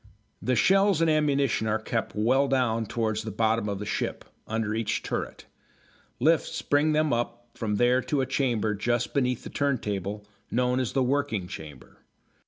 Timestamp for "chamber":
8.25-8.73, 11.47-11.99